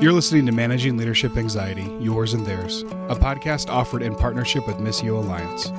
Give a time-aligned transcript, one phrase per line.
[0.00, 4.76] You're listening to Managing Leadership Anxiety, Yours and Theirs, a podcast offered in partnership with
[4.76, 5.70] Missio Alliance.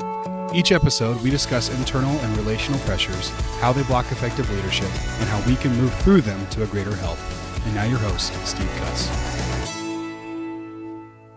[0.55, 4.89] Each episode, we discuss internal and relational pressures, how they block effective leadership,
[5.19, 7.19] and how we can move through them to a greater health.
[7.65, 9.09] And now, your host, Steve Cuss.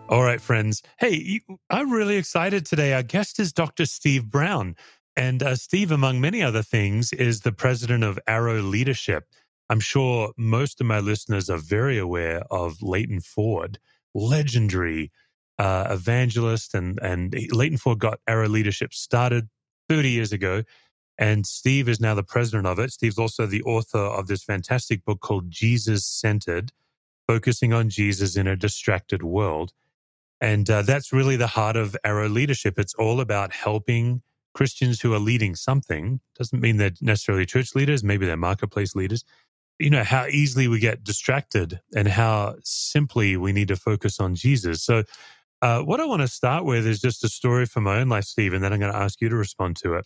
[0.07, 0.81] All right, friends.
[0.97, 2.93] Hey, I'm really excited today.
[2.93, 3.85] Our guest is Dr.
[3.85, 4.75] Steve Brown.
[5.15, 9.25] And uh, Steve, among many other things, is the president of Arrow Leadership.
[9.69, 13.77] I'm sure most of my listeners are very aware of Leighton Ford,
[14.15, 15.11] legendary
[15.59, 19.47] uh, evangelist, and and Leighton Ford got Arrow Leadership started
[19.87, 20.63] 30 years ago,
[21.19, 22.91] and Steve is now the president of it.
[22.91, 26.71] Steve's also the author of this fantastic book called Jesus Centered,
[27.27, 29.73] focusing on Jesus in a distracted world,
[30.41, 32.79] and uh, that's really the heart of Arrow Leadership.
[32.79, 34.23] It's all about helping
[34.55, 36.21] Christians who are leading something.
[36.35, 38.03] Doesn't mean they're necessarily church leaders.
[38.03, 39.23] Maybe they're marketplace leaders
[39.79, 44.35] you know how easily we get distracted and how simply we need to focus on
[44.35, 44.83] jesus.
[44.83, 45.03] So
[45.61, 48.25] uh, what i want to start with is just a story from my own life
[48.25, 50.05] steve and then i'm going to ask you to respond to it.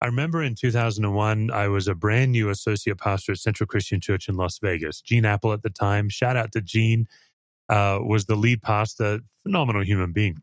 [0.00, 4.28] I remember in 2001 i was a brand new associate pastor at central christian church
[4.28, 6.08] in las vegas gene Appel at the time.
[6.08, 7.06] Shout out to gene
[7.68, 10.42] uh, was the lead pastor phenomenal human being.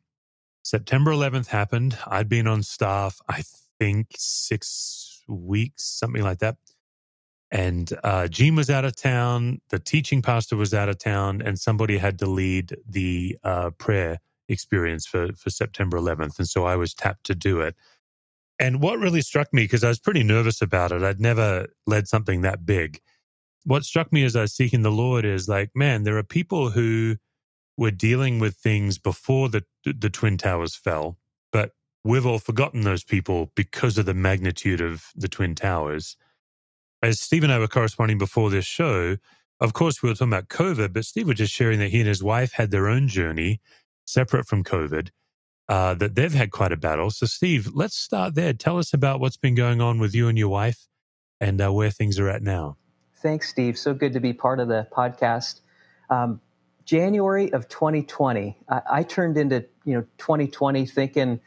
[0.63, 1.97] September 11th happened.
[2.07, 3.43] I'd been on staff i
[3.79, 6.57] think six weeks something like that
[7.51, 11.59] and uh, Gene was out of town, the teaching pastor was out of town, and
[11.59, 16.39] somebody had to lead the uh, prayer experience for, for September 11th.
[16.39, 17.75] And so I was tapped to do it.
[18.57, 22.07] And what really struck me, because I was pretty nervous about it, I'd never led
[22.07, 23.01] something that big.
[23.65, 26.69] What struck me as I was seeking the Lord is like, man, there are people
[26.69, 27.17] who
[27.75, 31.17] were dealing with things before the, the Twin Towers fell,
[31.51, 31.71] but
[32.03, 36.15] we've all forgotten those people because of the magnitude of the Twin Towers
[37.01, 39.17] as Steve and I were corresponding before this show,
[39.59, 42.07] of course, we were talking about COVID, but Steve was just sharing that he and
[42.07, 43.59] his wife had their own journey
[44.05, 45.09] separate from COVID,
[45.69, 47.11] uh, that they've had quite a battle.
[47.11, 48.53] So, Steve, let's start there.
[48.53, 50.87] Tell us about what's been going on with you and your wife
[51.39, 52.77] and uh, where things are at now.
[53.21, 53.77] Thanks, Steve.
[53.77, 55.61] So good to be part of the podcast.
[56.09, 56.41] Um,
[56.85, 61.39] January of 2020, I, I turned into you know 2020 thinking,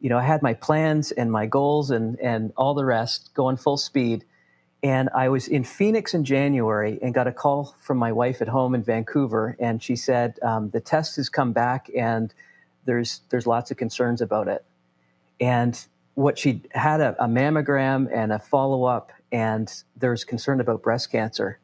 [0.00, 3.58] you know, I had my plans and my goals and and all the rest going
[3.58, 4.24] full speed
[4.82, 8.48] and I was in Phoenix in January and got a call from my wife at
[8.48, 12.32] home in Vancouver, and she said um, the test has come back and
[12.84, 14.64] there's there's lots of concerns about it.
[15.40, 15.78] And
[16.14, 21.10] what she had a, a mammogram and a follow up, and there's concern about breast
[21.10, 21.58] cancer,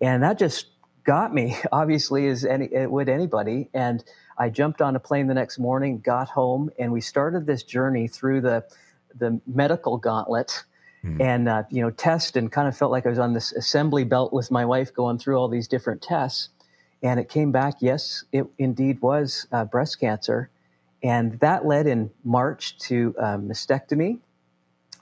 [0.00, 0.66] and that just
[1.04, 1.56] got me.
[1.72, 4.04] Obviously, as any it would anybody, and
[4.36, 8.08] I jumped on a plane the next morning, got home, and we started this journey
[8.08, 8.64] through the
[9.14, 10.64] the medical gauntlet
[11.04, 11.20] mm.
[11.20, 14.04] and uh, you know test and kind of felt like I was on this assembly
[14.04, 16.48] belt with my wife going through all these different tests.
[17.02, 20.50] And it came back, yes, it indeed was uh, breast cancer.
[21.02, 24.20] And that led in March to uh, mastectomy.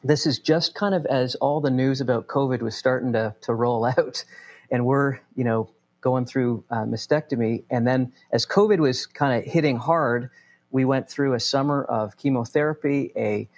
[0.03, 3.53] This is just kind of as all the news about COVID was starting to, to
[3.53, 4.25] roll out.
[4.71, 5.69] And we're, you know,
[6.01, 7.65] going through uh, mastectomy.
[7.69, 10.31] And then as COVID was kind of hitting hard,
[10.71, 13.49] we went through a summer of chemotherapy, a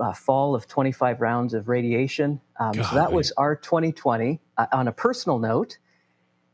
[0.00, 2.40] uh, fall of 25 rounds of radiation.
[2.58, 5.78] Um, so that was our 2020 uh, on a personal note.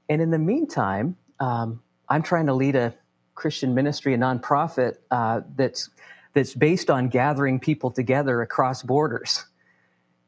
[0.08, 2.94] And in the meantime, um, I'm trying to lead a
[3.34, 5.90] Christian ministry, a nonprofit uh, that's
[6.34, 9.44] that's based on gathering people together across borders,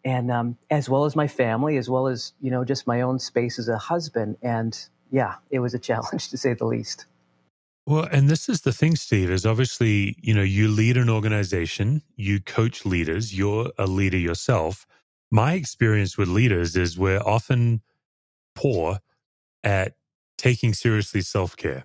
[0.04, 3.18] and um, as well as my family, as well as you know just my own
[3.18, 4.36] space as a husband.
[4.42, 4.78] And
[5.10, 7.06] yeah, it was a challenge to say the least.
[7.86, 12.02] Well, and this is the thing, Steve, is obviously, you know, you lead an organization,
[12.16, 14.86] you coach leaders, you're a leader yourself.
[15.30, 17.82] My experience with leaders is we're often
[18.54, 19.00] poor
[19.64, 19.94] at
[20.38, 21.84] taking seriously self care.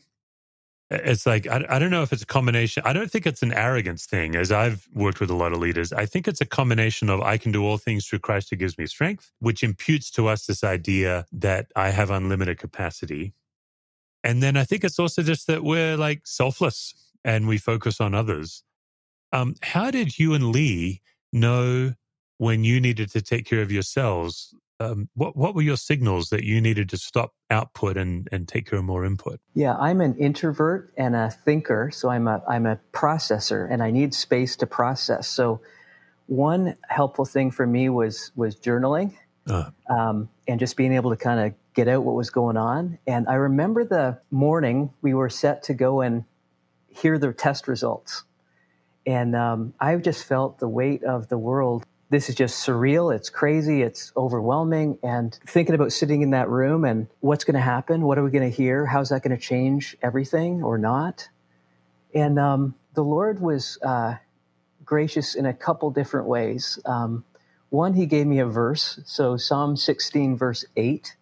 [0.92, 2.81] It's like, I, I don't know if it's a combination.
[2.86, 5.94] I don't think it's an arrogance thing, as I've worked with a lot of leaders.
[5.94, 8.78] I think it's a combination of I can do all things through Christ who gives
[8.78, 13.34] me strength, which imputes to us this idea that I have unlimited capacity
[14.24, 16.94] and then I think it's also just that we're like selfless
[17.24, 18.63] and we focus on others.
[19.31, 21.01] Um, how did you and Lee
[21.31, 21.94] know
[22.38, 24.54] when you needed to take care of yourselves?
[24.81, 28.69] Um, what what were your signals that you needed to stop output and and take
[28.69, 29.39] care of more input?
[29.54, 33.92] Yeah, I'm an introvert and a thinker, so I'm a I'm a processor, and I
[33.92, 35.27] need space to process.
[35.27, 35.60] So,
[36.27, 39.13] one helpful thing for me was was journaling,
[39.50, 39.69] uh.
[39.90, 43.00] um, and just being able to kind of get out what was going on.
[43.07, 46.25] And I remember the morning we were set to go and
[46.88, 48.24] hear the test results.
[49.06, 53.16] And um, I just felt the weight of the world this is just surreal.
[53.16, 53.84] It's crazy.
[53.84, 54.98] It's overwhelming.
[55.04, 58.01] And thinking about sitting in that room and what's going to happen?
[58.01, 58.86] What are we going to hear?
[58.86, 61.30] How's that going to change everything or not?
[62.13, 64.16] And um, the Lord was uh,
[64.84, 66.80] gracious in a couple different ways.
[66.86, 67.24] Um,
[67.69, 69.00] one, He gave me a verse.
[69.06, 71.16] So Psalm 16, verse 8,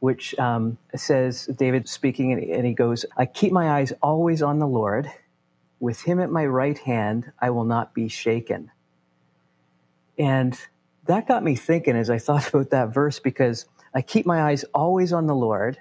[0.00, 4.66] which um, says, David speaking, and he goes, I keep my eyes always on the
[4.66, 5.10] Lord.
[5.80, 8.70] With Him at my right hand, I will not be shaken.
[10.18, 10.58] And
[11.06, 14.64] that got me thinking as I thought about that verse because I keep my eyes
[14.74, 15.78] always on the Lord.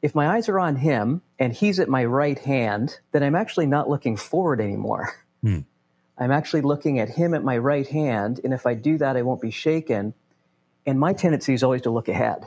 [0.00, 3.66] If my eyes are on Him and He's at my right hand, then I'm actually
[3.66, 5.14] not looking forward anymore.
[5.42, 5.60] Hmm.
[6.22, 8.40] I'm actually looking at Him at my right hand.
[8.44, 10.14] And if I do that, I won't be shaken.
[10.86, 12.44] And my tendency is always to look ahead.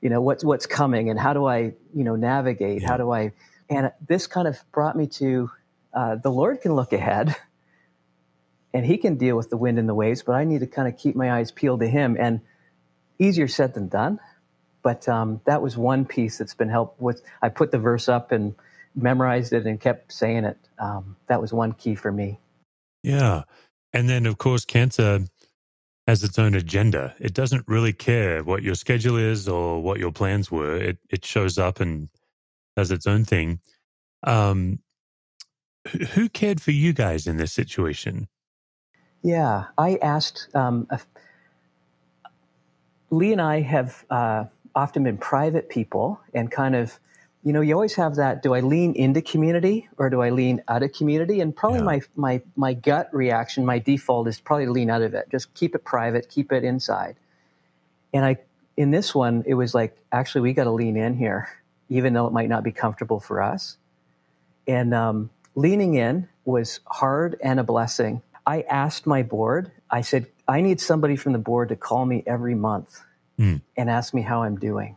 [0.00, 2.82] You know, what's, what's coming and how do I, you know, navigate?
[2.82, 2.88] Yeah.
[2.88, 3.32] How do I,
[3.70, 5.50] and this kind of brought me to
[5.94, 7.36] uh, the Lord can look ahead
[8.74, 10.88] and he can deal with the wind and the waves, but I need to kind
[10.88, 12.16] of keep my eyes peeled to him.
[12.18, 12.40] And
[13.18, 14.18] easier said than done.
[14.82, 17.22] But um, that was one piece that's been helped with.
[17.40, 18.54] I put the verse up and
[18.96, 20.58] memorized it and kept saying it.
[20.78, 22.40] Um, that was one key for me.
[23.02, 23.42] Yeah.
[23.92, 25.26] And then, of course, cancer
[26.06, 27.14] has its own agenda.
[27.20, 30.76] It doesn't really care what your schedule is or what your plans were.
[30.76, 32.08] It, it shows up and
[32.76, 33.60] does its own thing.
[34.24, 34.80] Um,
[36.12, 38.28] who cared for you guys in this situation?
[39.22, 40.48] Yeah, I asked.
[40.54, 40.88] Um,
[43.10, 44.44] Lee and I have uh,
[44.74, 46.98] often been private people and kind of,
[47.42, 48.42] you know, you always have that.
[48.42, 51.40] Do I lean into community or do I lean out of community?
[51.40, 51.84] And probably yeah.
[51.84, 55.28] my my my gut reaction, my default is probably to lean out of it.
[55.30, 57.16] Just keep it private, keep it inside.
[58.14, 58.36] And I,
[58.76, 61.48] in this one, it was like, actually, we got to lean in here,
[61.88, 63.78] even though it might not be comfortable for us.
[64.66, 70.26] And um, leaning in was hard and a blessing I asked my board, I said,
[70.48, 73.00] I need somebody from the board to call me every month
[73.38, 73.60] mm.
[73.76, 74.96] and ask me how I'm doing.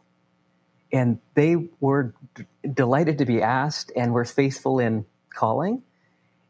[0.95, 5.83] And they were d- delighted to be asked and were faithful in calling.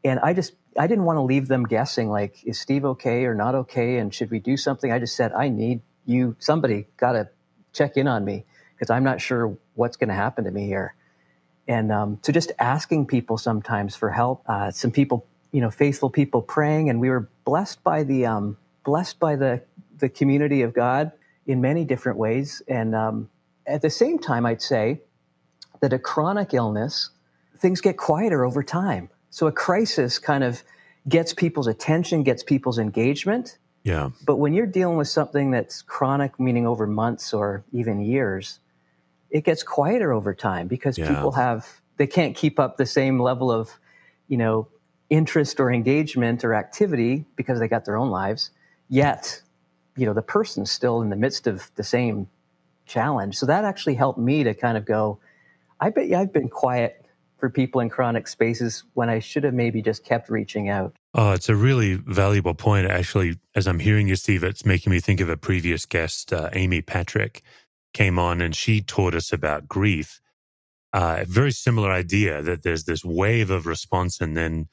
[0.04, 3.34] And I just, I didn't want to leave them guessing, like, is Steve okay or
[3.34, 3.98] not okay?
[3.98, 4.92] And should we do something?
[4.92, 7.30] I just said, I need you, somebody got to
[7.74, 8.46] check in on me
[8.76, 10.94] because I'm not sure what's going to happen to me here.
[11.68, 14.44] And um, so just asking people sometimes for help.
[14.48, 18.58] Uh, some people you know faithful people praying, and we were blessed by the um,
[18.84, 19.62] blessed by the
[20.00, 21.12] the community of God
[21.48, 22.62] in many different ways.
[22.68, 23.30] And um,
[23.68, 25.02] at the same time, I'd say
[25.82, 27.10] that a chronic illness,
[27.58, 29.10] things get quieter over time.
[29.30, 30.64] So a crisis kind of
[31.08, 33.58] gets people's attention, gets people's engagement.
[33.84, 34.10] Yeah.
[34.26, 38.60] But when you're dealing with something that's chronic, meaning over months or even years,
[39.30, 41.08] it gets quieter over time because yeah.
[41.08, 41.68] people have
[41.98, 43.80] they can't keep up the same level of,
[44.28, 44.68] you know,
[45.10, 48.52] interest or engagement or activity because they got their own lives
[48.90, 49.42] yet
[49.96, 52.28] you know the person's still in the midst of the same
[52.86, 53.38] challenge.
[53.38, 55.20] So that actually helped me to kind of go
[55.80, 57.06] i bet you i've been quiet
[57.38, 60.96] for people in chronic spaces when i should have maybe just kept reaching out.
[61.14, 63.40] Oh it's a really valuable point actually.
[63.56, 66.82] As i'm hearing you steve it's making me think of a previous guest uh, amy
[66.82, 67.44] patrick
[67.96, 70.20] came on and she taught us about grief.
[70.94, 74.68] Uh, a very similar idea that there's this wave of response and then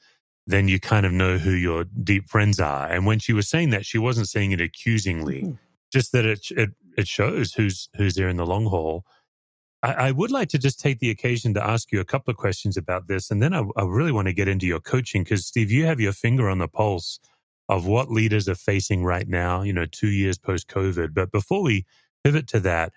[0.45, 2.85] then you kind of know who your deep friends are.
[2.87, 5.53] And when she was saying that, she wasn't saying it accusingly, mm-hmm.
[5.93, 9.05] Just that it, it it shows who's who's there in the long haul.
[9.83, 12.37] I, I, would like to just take the occasion to ask you a couple of
[12.37, 15.45] questions about this, and then I, I really want to get into your coaching because
[15.45, 17.19] Steve, you have your finger on the pulse
[17.69, 19.61] of what leaders are facing right now.
[19.61, 21.13] You know, two years post COVID.
[21.13, 21.85] But before we
[22.23, 22.91] pivot to that,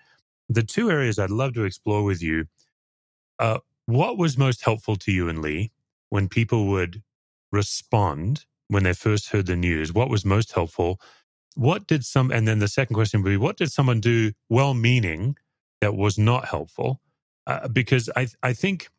[0.49, 2.45] the two areas I'd love to explore with you.
[3.39, 5.71] Uh, what was most helpful to you and Lee
[6.09, 7.03] when people would
[7.51, 9.93] respond when they first heard the news?
[9.93, 10.99] What was most helpful?
[11.55, 14.73] What did some, and then the second question would be, what did someone do well
[14.73, 15.37] meaning
[15.81, 17.01] that was not helpful?
[17.47, 18.89] Uh, because I, I think,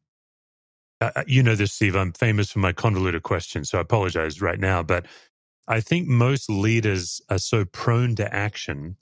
[1.00, 4.40] uh, uh, you know this, Steve, I'm famous for my convoluted questions, so I apologize
[4.42, 4.82] right now.
[4.82, 5.06] But
[5.68, 8.96] I think most leaders are so prone to action,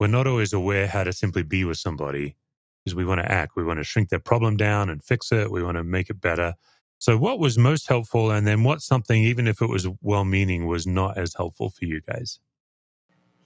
[0.00, 2.36] we're not always aware how to simply be with somebody
[2.84, 3.56] because we want to act.
[3.56, 5.50] We want to shrink their problem down and fix it.
[5.50, 6.54] We want to make it better.
[6.98, 10.66] So, what was most helpful, and then what something, even if it was well meaning,
[10.66, 12.40] was not as helpful for you guys?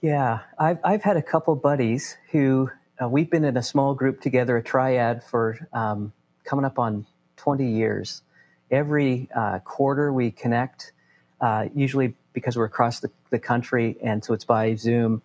[0.03, 2.69] Yeah, I've, I've had a couple buddies who
[3.01, 6.11] uh, we've been in a small group together, a triad, for um,
[6.43, 7.05] coming up on
[7.37, 8.21] 20 years.
[8.69, 10.91] Every uh, quarter we connect,
[11.39, 15.21] uh, usually because we're across the, the country, and so it's by Zoom,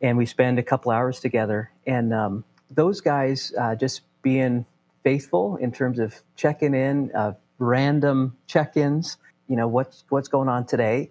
[0.00, 1.72] and we spend a couple hours together.
[1.84, 4.64] And um, those guys uh, just being
[5.02, 9.16] faithful in terms of checking in, uh, random check-ins.
[9.48, 11.10] You know what's what's going on today.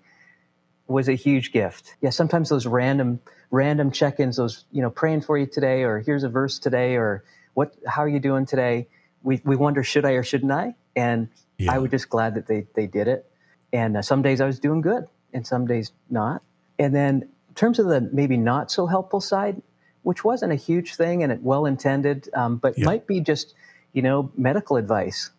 [0.88, 1.96] Was a huge gift.
[2.02, 3.20] Yeah, sometimes those random
[3.52, 7.24] random check-ins, those you know, praying for you today, or here's a verse today, or
[7.54, 8.88] what, how are you doing today?
[9.22, 10.76] We we wonder should I or shouldn't I?
[10.96, 11.74] And yeah.
[11.74, 13.30] I was just glad that they they did it.
[13.72, 16.42] And uh, some days I was doing good, and some days not.
[16.78, 19.62] And then in terms of the maybe not so helpful side,
[20.02, 22.86] which wasn't a huge thing and it well intended, um, but yeah.
[22.86, 23.54] might be just
[23.94, 25.30] you know medical advice.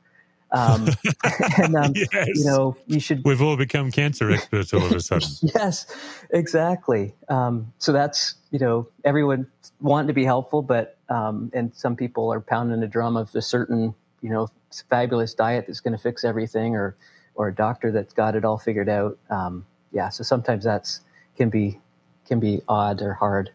[0.55, 0.89] Um,
[1.59, 2.29] and um, yes.
[2.35, 3.23] you know, you should.
[3.25, 5.29] We've all become cancer experts all of a sudden.
[5.55, 5.87] yes,
[6.31, 7.15] exactly.
[7.29, 9.47] Um, so that's you know, everyone
[9.81, 13.43] wanting to be helpful, but um, and some people are pounding the drum of a
[13.43, 14.49] certain you know
[14.89, 16.97] fabulous diet that's going to fix everything, or
[17.35, 19.19] or a doctor that's got it all figured out.
[19.31, 21.01] Um, yeah, so sometimes that's
[21.37, 21.81] can be
[22.27, 23.51] can be odd or hard.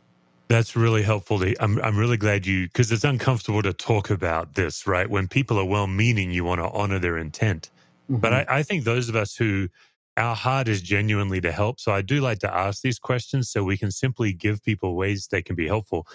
[0.49, 1.43] That's really helpful.
[1.59, 5.07] I'm I'm really glad you because it's uncomfortable to talk about this, right?
[5.07, 7.69] When people are well meaning, you want to honor their intent.
[8.09, 8.19] Mm-hmm.
[8.19, 9.69] But I, I think those of us who
[10.17, 11.79] our heart is genuinely to help.
[11.79, 15.27] So I do like to ask these questions so we can simply give people ways
[15.31, 16.07] they can be helpful.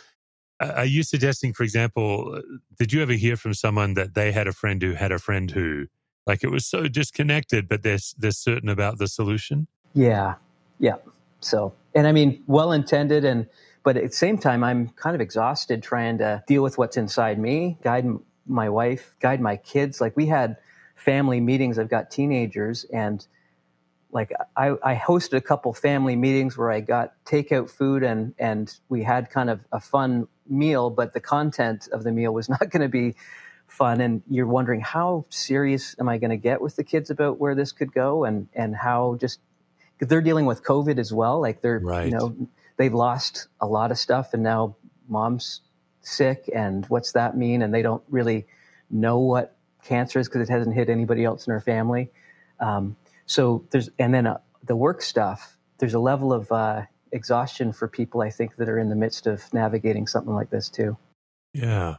[0.61, 2.41] Are you suggesting, for example,
[2.79, 5.50] did you ever hear from someone that they had a friend who had a friend
[5.50, 5.87] who,
[6.26, 9.67] like, it was so disconnected, but they're they're certain about the solution?
[9.95, 10.35] Yeah,
[10.79, 10.97] yeah.
[11.41, 13.47] So, and I mean, well intended and
[13.85, 17.38] but at the same time, I'm kind of exhausted trying to deal with what's inside
[17.38, 18.07] me, guide
[18.47, 20.00] my wife, guide my kids.
[20.00, 20.57] Like we had
[20.97, 21.79] family meetings.
[21.79, 23.25] I've got teenagers, and
[24.11, 28.75] like I, I hosted a couple family meetings where I got takeout food and and
[28.88, 32.71] we had kind of a fun meal, but the content of the meal was not
[32.71, 33.14] going to be
[33.67, 34.00] fun.
[34.00, 37.55] And you're wondering how serious am I going to get with the kids about where
[37.55, 39.41] this could go, and and how just
[39.99, 41.38] they're dealing with COVID as well.
[41.38, 42.07] Like they're right.
[42.07, 44.76] you know they lost a lot of stuff and now
[45.09, 45.61] mom's
[46.00, 47.62] sick and what's that mean?
[47.62, 48.47] And they don't really
[48.90, 52.11] know what cancer is because it hasn't hit anybody else in her family.
[52.61, 57.73] Um, so there's and then uh, the work stuff there's a level of uh, exhaustion
[57.73, 60.97] for people i think that are in the midst of navigating something like this too.
[61.52, 61.97] Yeah.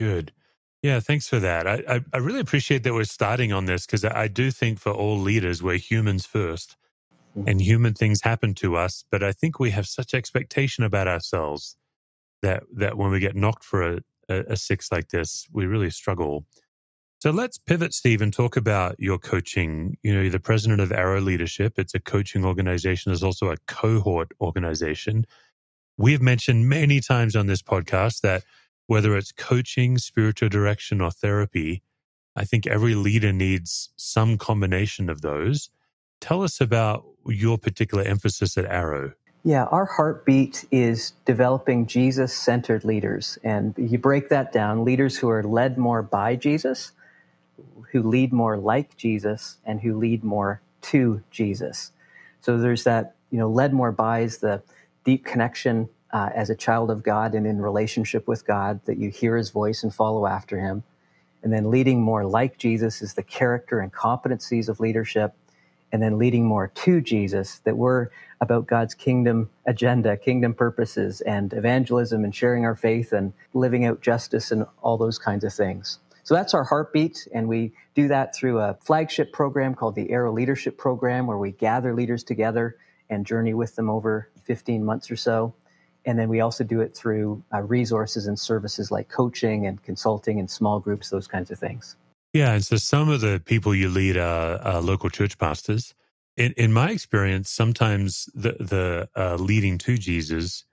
[0.00, 0.32] Good.
[0.82, 1.66] Yeah thanks for that.
[1.66, 4.78] I, I, I really appreciate that we're starting on this because I, I do think
[4.78, 6.76] for all leaders we're humans first
[7.36, 7.48] mm-hmm.
[7.48, 9.04] and human things happen to us.
[9.10, 11.76] But I think we have such expectation about ourselves
[12.42, 15.90] that that when we get knocked for a, a, a six like this, we really
[15.90, 16.44] struggle.
[17.20, 19.96] So let's pivot, Steve, and talk about your coaching.
[20.02, 21.78] You know, you're the president of Arrow Leadership.
[21.78, 23.12] It's a coaching organization.
[23.12, 25.24] It's also a cohort organization.
[25.96, 28.42] We've mentioned many times on this podcast that
[28.88, 31.82] whether it's coaching, spiritual direction, or therapy,
[32.34, 35.70] I think every leader needs some combination of those.
[36.22, 39.12] Tell us about your particular emphasis at Arrow.
[39.42, 43.38] Yeah, our heartbeat is developing Jesus centered leaders.
[43.42, 46.92] And you break that down leaders who are led more by Jesus,
[47.90, 51.90] who lead more like Jesus, and who lead more to Jesus.
[52.40, 54.62] So there's that, you know, led more by is the
[55.04, 59.10] deep connection uh, as a child of God and in relationship with God, that you
[59.10, 60.84] hear his voice and follow after him.
[61.42, 65.34] And then leading more like Jesus is the character and competencies of leadership
[65.92, 68.08] and then leading more to Jesus, that we're
[68.40, 74.00] about God's kingdom agenda, kingdom purposes, and evangelism and sharing our faith and living out
[74.00, 76.00] justice and all those kinds of things.
[76.24, 80.32] So that's our heartbeat, and we do that through a flagship program called the Arrow
[80.32, 82.76] Leadership Program, where we gather leaders together
[83.10, 85.54] and journey with them over 15 months or so.
[86.04, 90.40] And then we also do it through uh, resources and services like coaching and consulting
[90.40, 91.96] and small groups, those kinds of things.
[92.32, 95.94] Yeah, and so some of the people you lead are, are local church pastors.
[96.36, 100.64] In, in my experience, sometimes the the uh, leading to Jesus,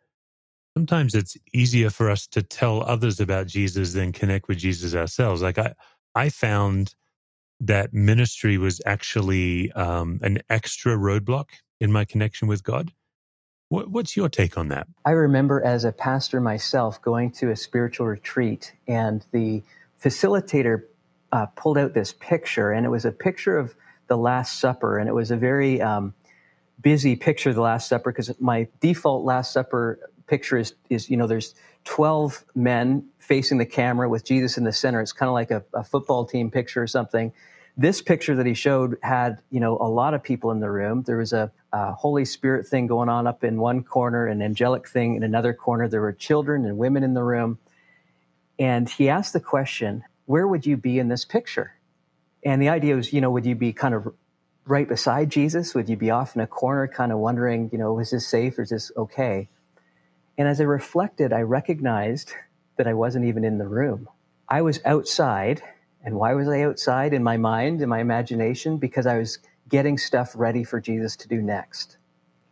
[0.74, 5.42] sometimes it's easier for us to tell others about Jesus than connect with Jesus ourselves.
[5.42, 5.74] Like I,
[6.16, 6.96] I found
[7.60, 11.50] that ministry was actually um, an extra roadblock
[11.82, 12.94] in my connection with God.
[13.68, 14.88] What, what's your take on that?
[15.06, 19.62] I remember as a pastor myself going to a spiritual retreat, and the
[20.02, 20.84] facilitator
[21.32, 23.76] uh, pulled out this picture, and it was a picture of
[24.08, 26.14] the Last Supper, and it was a very um,
[26.82, 31.18] busy picture of the Last Supper because my default Last Supper picture is, is you
[31.18, 31.56] know there's
[31.86, 35.02] 12 men facing the camera with Jesus in the center.
[35.02, 37.32] It's kind of like a, a football team picture or something.
[37.78, 41.04] This picture that he showed had you know a lot of people in the room.
[41.04, 44.88] There was a, a Holy Spirit thing going on up in one corner, an angelic
[44.88, 45.88] thing in another corner.
[45.88, 47.60] There were children and women in the room.
[48.58, 51.74] And he asked the question, where would you be in this picture?
[52.46, 54.14] And the idea was, you know, would you be kind of
[54.64, 55.74] right beside Jesus?
[55.74, 58.60] Would you be off in a corner, kind of wondering, you know, is this safe
[58.60, 59.50] or is this okay?
[60.38, 62.34] And as I reflected, I recognized
[62.78, 64.08] that I wasn't even in the room.
[64.48, 65.64] I was outside.
[66.06, 68.78] And why was I outside in my mind, in my imagination?
[68.78, 71.98] Because I was getting stuff ready for Jesus to do next.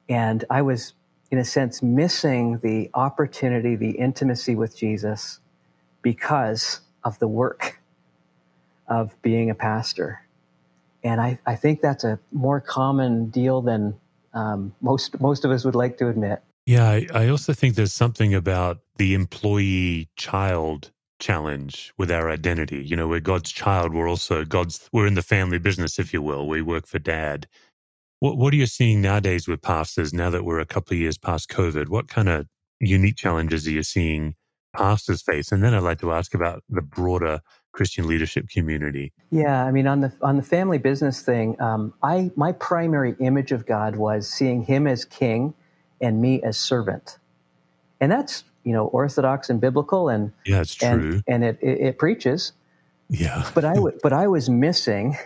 [0.09, 0.93] And I was,
[1.29, 5.41] in a sense, missing the opportunity, the intimacy with Jesus
[6.01, 7.79] because of the work
[8.87, 10.21] of being a pastor.
[11.03, 13.95] And I, I think that's a more common deal than
[14.33, 16.41] um, most most of us would like to admit.
[16.65, 22.83] Yeah, I, I also think there's something about the employee child challenge with our identity.
[22.83, 23.93] You know, we're God's child.
[23.93, 24.89] We're also God's.
[24.91, 26.47] We're in the family business, if you will.
[26.47, 27.47] We work for Dad.
[28.19, 30.13] What What are you seeing nowadays with pastors?
[30.13, 32.47] Now that we're a couple of years past COVID, what kind of
[32.79, 34.35] unique challenges are you seeing
[34.77, 35.51] pastors face?
[35.51, 37.41] And then I'd like to ask about the broader
[37.71, 39.13] Christian leadership community.
[39.29, 43.51] Yeah, I mean, on the on the family business thing, um, I my primary image
[43.51, 45.53] of God was seeing Him as King
[46.01, 47.17] and me as servant,
[47.99, 51.79] and that's you know orthodox and biblical, and yeah, it's true, and, and it, it,
[51.81, 52.53] it preaches.
[53.09, 55.17] Yeah, but I w- but I was missing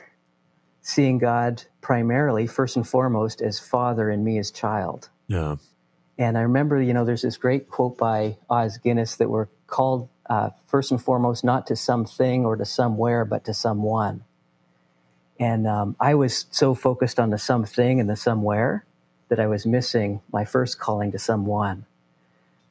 [0.82, 5.10] seeing God primarily, first and foremost, as Father and me as child.
[5.28, 5.56] Yeah.
[6.18, 10.10] And I remember, you know, there's this great quote by Os Guinness that we're called
[10.30, 14.24] uh, first and foremost not to something or to somewhere, but to someone.
[15.40, 18.86] And um, I was so focused on the something and the somewhere
[19.30, 21.86] that I was missing my first calling to someone.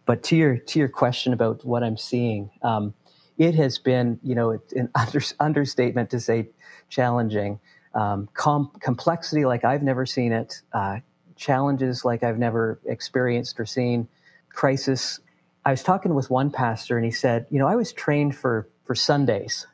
[0.06, 2.94] But to your to your question about what I'm seeing, um,
[3.38, 6.48] it has been, you know, an under, understatement to say
[6.88, 7.60] challenging.
[7.92, 11.00] Um, com- complexity like I've never seen it, uh,
[11.40, 14.06] challenges like I've never experienced or seen,
[14.50, 15.20] crisis
[15.64, 18.68] I was talking with one pastor and he said, you know, I was trained for
[18.84, 19.66] for Sundays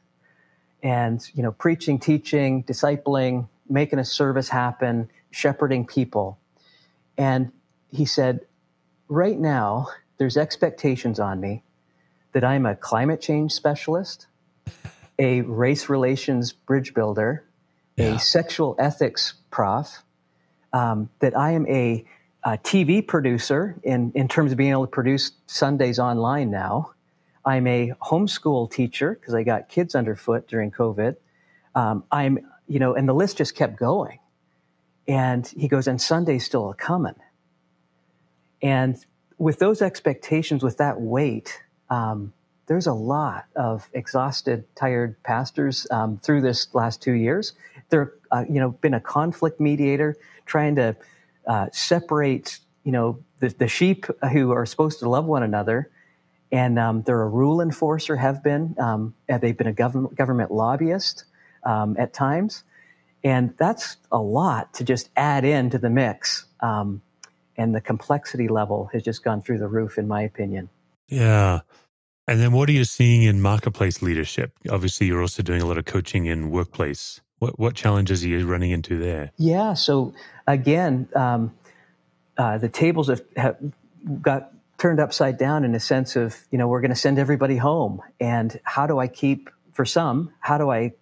[0.83, 6.39] and, you know, preaching, teaching, discipling, making a service happen, shepherding people.
[7.17, 7.51] And
[7.91, 8.41] he said,
[9.09, 11.63] right now, there's expectations on me
[12.33, 14.27] that I'm a climate change specialist,
[15.19, 17.45] a race relations bridge builder,
[17.97, 18.17] yeah.
[18.17, 20.03] a sexual ethics prof,
[20.73, 22.05] um, that I am a
[22.47, 26.93] a TV producer in, in terms of being able to produce Sundays online now.
[27.45, 31.17] I'm a homeschool teacher because I got kids underfoot during COVID.
[31.75, 34.21] Um, I'm, you know, and the list just kept going.
[35.09, 37.17] And he goes, and Sunday's still a coming.
[38.63, 38.97] And
[39.39, 42.33] with those expectations, with that weight, um,
[42.67, 47.55] there's a lot of exhausted, tired pastors um, through this last two years.
[47.91, 50.97] There, uh, you know, been a conflict mediator trying to
[51.47, 55.91] uh, separate, you know, the, the, sheep who are supposed to love one another,
[56.51, 58.17] and um, they're a rule enforcer.
[58.17, 61.25] Have been um, they've been a government government lobbyist
[61.65, 62.65] um, at times,
[63.23, 66.47] and that's a lot to just add into the mix.
[66.61, 67.03] Um,
[67.59, 70.69] and the complexity level has just gone through the roof, in my opinion.
[71.09, 71.61] Yeah.
[72.29, 74.53] And then what are you seeing in marketplace leadership?
[74.69, 77.21] Obviously, you're also doing a lot of coaching in workplace.
[77.39, 79.33] What, what challenges are you running into there?
[79.37, 79.75] Yeah.
[79.75, 80.15] So
[80.47, 81.53] again, um,
[82.39, 83.57] uh, the tables have, have,
[84.23, 87.57] got turned upside down in a sense of, you know, we're going to send everybody
[87.57, 88.01] home.
[88.21, 90.93] And how do I keep, for some, how do I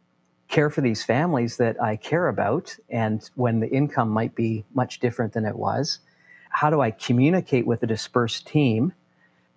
[0.49, 2.77] care for these families that I care about?
[2.89, 5.99] And when the income might be much different than it was,
[6.49, 8.93] how do I communicate with a dispersed team?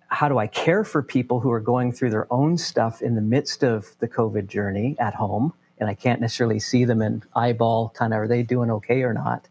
[0.08, 3.20] How do I care for people who are going through their own stuff in the
[3.20, 5.52] midst of the COVID journey at home?
[5.80, 9.12] And I can't necessarily see them and eyeball kind of, are they doing okay or
[9.12, 9.48] not?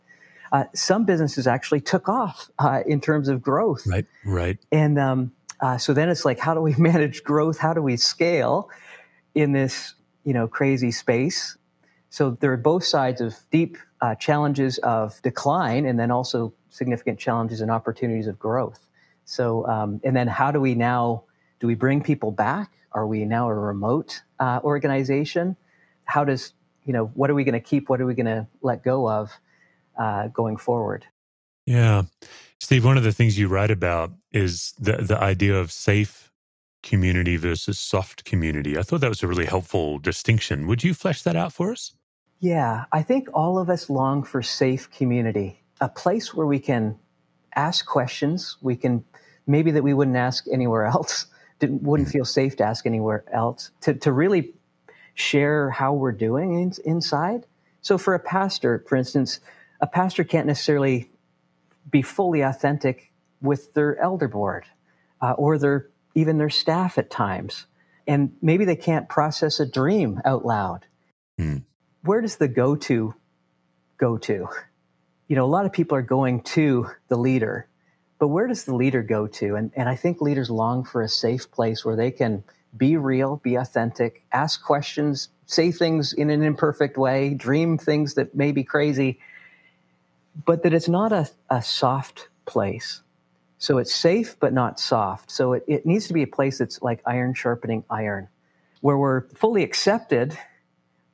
[0.51, 3.85] uh, some businesses actually took off uh, in terms of growth.
[3.85, 4.57] Right, right.
[4.71, 7.57] And um, uh, so then it's like, how do we manage growth?
[7.57, 8.69] How do we scale
[9.35, 11.57] in this, you know, crazy space?
[12.09, 17.19] So there are both sides of deep uh, challenges of decline, and then also significant
[17.19, 18.87] challenges and opportunities of growth.
[19.25, 21.23] So, um, and then how do we now?
[21.59, 22.71] Do we bring people back?
[22.91, 25.57] Are we now a remote uh, organization?
[26.07, 26.53] How does
[26.85, 27.89] you know what are we going to keep?
[27.89, 29.31] What are we going to let go of?
[29.97, 31.05] uh, going forward.
[31.65, 32.03] Yeah.
[32.59, 36.31] Steve, one of the things you write about is the, the idea of safe
[36.83, 38.77] community versus soft community.
[38.77, 40.67] I thought that was a really helpful distinction.
[40.67, 41.93] Would you flesh that out for us?
[42.39, 46.97] Yeah, I think all of us long for safe community, a place where we can
[47.55, 48.57] ask questions.
[48.61, 49.03] We can
[49.47, 51.25] maybe that we wouldn't ask anywhere else,
[51.59, 52.13] Didn't, wouldn't mm.
[52.13, 54.53] feel safe to ask anywhere else, to, to really
[55.17, 57.45] share how we're doing in, inside.
[57.81, 59.39] So, for a pastor, for instance,
[59.81, 61.09] a pastor can't necessarily
[61.89, 64.65] be fully authentic with their elder board
[65.21, 67.65] uh, or their even their staff at times
[68.07, 70.85] and maybe they can't process a dream out loud
[71.39, 71.63] mm.
[72.03, 73.13] where does the go to
[73.97, 74.47] go to
[75.27, 77.67] you know a lot of people are going to the leader
[78.19, 81.09] but where does the leader go to and, and i think leaders long for a
[81.09, 82.43] safe place where they can
[82.75, 88.35] be real be authentic ask questions say things in an imperfect way dream things that
[88.35, 89.19] may be crazy
[90.45, 93.01] but that it's not a, a soft place.
[93.59, 95.31] So it's safe, but not soft.
[95.31, 98.27] So it, it needs to be a place that's like iron sharpening iron,
[98.81, 100.37] where we're fully accepted,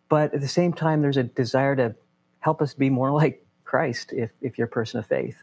[0.10, 1.96] but at the same time, there's a desire to
[2.40, 5.38] help us be more like Christ if, if you're a person of faith.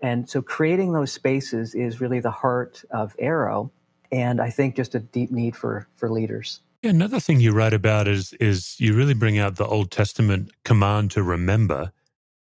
[0.00, 3.72] And so creating those spaces is really the heart of Arrow.
[4.10, 6.60] And I think just a deep need for, for leaders.
[6.82, 10.52] Yeah, another thing you write about is is you really bring out the Old Testament
[10.64, 11.90] command to remember.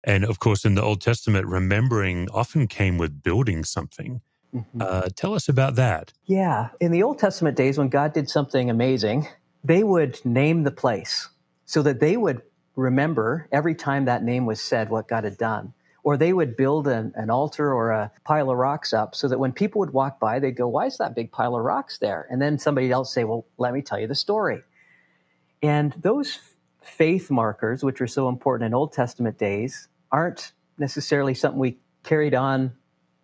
[0.03, 4.21] And of course, in the Old Testament, remembering often came with building something.
[4.53, 4.83] Mm-hmm.
[4.83, 6.13] Uh, tell us about that.
[6.27, 6.69] Yeah.
[6.81, 9.29] In the Old Testament days, when God did something amazing,
[9.63, 11.29] they would name the place
[11.65, 12.43] so that they would
[12.77, 15.73] remember every time that name was said what God had done.
[16.05, 19.39] Or they would build an, an, altar or a pile of rocks up so that
[19.39, 22.27] when people would walk by, they'd go, Why is that big pile of rocks there?
[22.31, 24.63] And then somebody else say, Well, let me tell you the story.
[25.63, 26.39] And those
[26.83, 32.35] faith markers, which are so important in Old Testament days, aren't necessarily something we carried
[32.35, 32.73] on,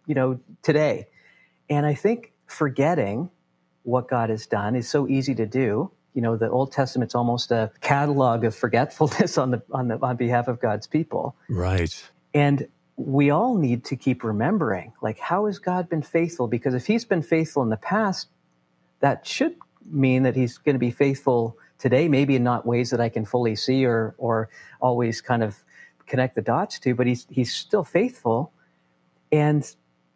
[0.07, 1.09] you know, today.
[1.69, 3.31] And I think forgetting
[3.83, 7.51] what God has done is so easy to do you know the Old Testament's almost
[7.51, 11.37] a catalog of forgetfulness on the on the on behalf of God's people.
[11.49, 12.11] Right.
[12.35, 16.87] And we all need to keep remembering like how has God been faithful because if
[16.87, 18.29] he's been faithful in the past
[19.01, 19.57] that should
[19.90, 23.25] mean that he's going to be faithful today maybe in not ways that I can
[23.25, 24.51] fully see or or
[24.83, 25.64] always kind of
[26.07, 28.53] connect the dots to but he's he's still faithful
[29.33, 29.64] and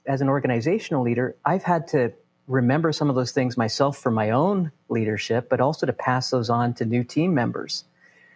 [0.07, 2.13] as an organizational leader I've had to
[2.47, 6.51] remember some of those things myself for my own leadership, but also to pass those
[6.51, 7.85] on to new team members.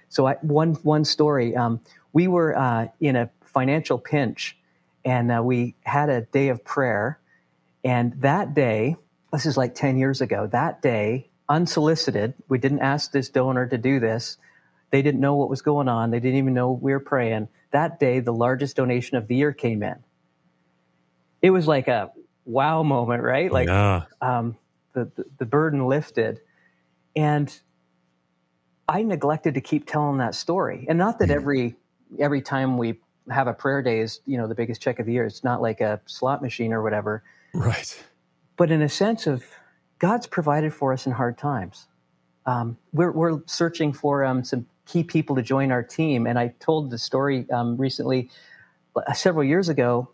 [0.08, 1.80] So, I, one one story: um,
[2.12, 4.56] we were uh, in a financial pinch,
[5.04, 7.18] and uh, we had a day of prayer.
[7.82, 8.94] And that day,
[9.32, 10.46] this is like ten years ago.
[10.46, 14.36] That day, unsolicited, we didn't ask this donor to do this.
[14.90, 16.12] They didn't know what was going on.
[16.12, 17.48] They didn't even know we were praying.
[17.72, 19.96] That day, the largest donation of the year came in.
[21.42, 22.12] It was like a
[22.44, 23.50] wow moment, right?
[23.50, 24.04] Like yeah.
[24.20, 24.56] um,
[24.92, 26.40] the, the, the burden lifted,
[27.16, 27.52] and
[28.88, 30.86] I neglected to keep telling that story.
[30.88, 31.74] And not that every
[32.20, 35.12] every time we have a prayer day is you know the biggest check of the
[35.12, 35.24] year.
[35.24, 37.22] It's not like a slot machine or whatever.
[37.54, 38.04] Right.
[38.56, 39.44] But in a sense of
[39.98, 41.86] God's provided for us in hard times.
[42.46, 46.26] Um, we're, we're searching for um, some key people to join our team.
[46.26, 48.30] And I told the story um, recently,
[48.96, 50.10] uh, several years ago,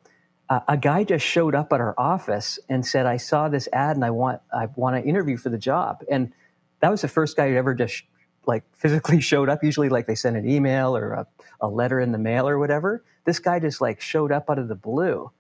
[0.49, 3.97] uh, a guy just showed up at our office and said, "I saw this ad
[3.97, 6.35] and I want I want to interview for the job." And
[6.81, 8.03] that was the first guy who ever just
[8.47, 9.63] like physically showed up.
[9.63, 11.27] Usually, like they send an email or a,
[11.61, 13.05] a letter in the mail or whatever.
[13.25, 15.31] This guy just like showed up out of the blue.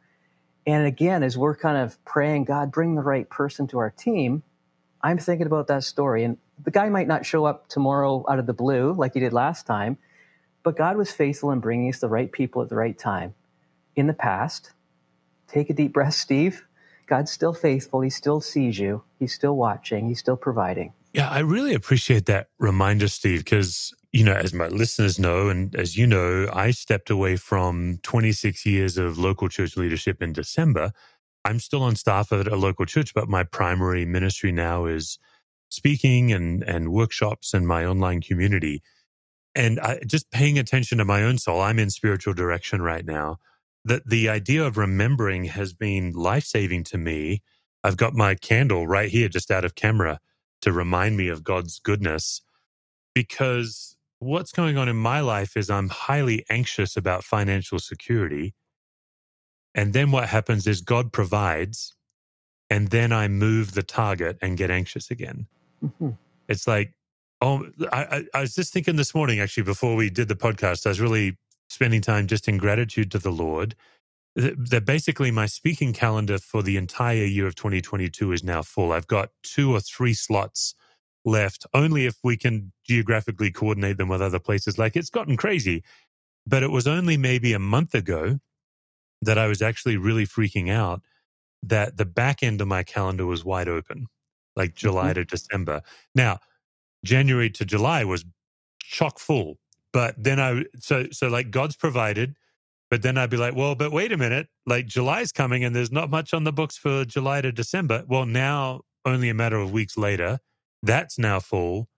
[0.67, 4.43] And again, as we're kind of praying, God, bring the right person to our team,
[5.03, 6.25] I'm thinking about that story.
[6.25, 9.35] And the guy might not show up tomorrow out of the blue like he did
[9.35, 9.99] last time,
[10.62, 13.35] but God was faithful in bringing us the right people at the right time
[13.95, 14.73] in the past
[15.49, 16.67] take a deep breath, Steve.
[17.07, 18.01] God's still faithful.
[18.01, 19.05] He still sees you.
[19.19, 20.09] He's still watching.
[20.09, 20.93] He's still providing.
[21.14, 25.74] Yeah, I really appreciate that reminder, Steve, because, you know, as my listeners know, and
[25.77, 30.92] as you know, I stepped away from 26 years of local church leadership in December.
[31.44, 35.18] I'm still on staff at a local church, but my primary ministry now is
[35.70, 38.83] speaking and, and workshops and my online community.
[39.55, 43.38] And I, just paying attention to my own soul, I'm in spiritual direction right now
[43.85, 47.42] that the idea of remembering has been life saving to me.
[47.85, 50.20] I've got my candle right here, just out of camera,
[50.64, 52.42] to remind me of God's goodness.
[53.14, 58.55] Because what's going on in my life is I'm highly anxious about financial security.
[59.74, 61.94] And then what happens is God provides,
[62.70, 65.46] and then I move the target and get anxious again.
[65.85, 66.11] Mm-hmm.
[66.48, 66.94] It's like,
[67.40, 70.90] oh, I, I was just thinking this morning, actually, before we did the podcast, I
[70.90, 71.37] was really
[71.68, 73.74] spending time just in gratitude to the Lord.
[74.37, 78.90] That basically my speaking calendar for the entire year of 2022 is now full.
[78.90, 80.75] I've got two or three slots
[81.25, 84.77] left, only if we can geographically coordinate them with other places.
[84.77, 85.85] Like it's gotten crazy.
[86.47, 88.40] But it was only maybe a month ago
[89.23, 91.01] that I was actually really freaking out
[91.62, 94.09] that the back end of my calendar was wide open,
[94.57, 95.14] like July mm-hmm.
[95.14, 95.83] to December.
[96.14, 96.40] Now,
[97.05, 98.25] January to July was
[98.83, 99.59] chock full
[99.94, 102.35] but then I so so like God's provided,
[102.95, 105.91] but then I'd be like, well, but wait a minute, like July's coming and there's
[105.91, 108.05] not much on the books for July to December.
[108.07, 110.39] Well, now only a matter of weeks later,
[110.81, 111.89] that's now full.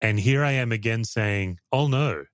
[0.00, 2.24] And here I am again saying, oh no,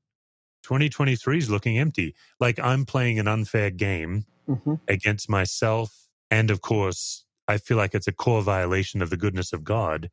[0.63, 2.15] 2023 is looking empty.
[2.41, 4.77] Like I'm playing an unfair game mm-hmm.
[4.89, 5.95] against myself.
[6.31, 10.09] And of course, I feel like it's a core violation of the goodness of God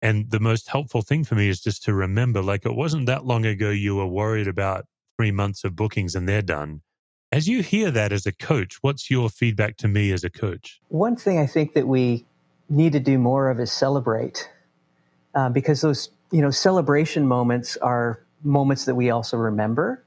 [0.00, 3.24] and the most helpful thing for me is just to remember like, it wasn't that
[3.24, 6.82] long ago you were worried about three months of bookings and they're done.
[7.32, 10.80] As you hear that as a coach, what's your feedback to me as a coach?
[10.88, 12.24] One thing I think that we
[12.68, 14.48] need to do more of is celebrate,
[15.34, 20.04] uh, because those you know celebration moments are moments that we also remember,